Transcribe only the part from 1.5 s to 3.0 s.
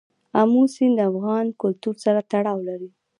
کلتور سره تړاو لري.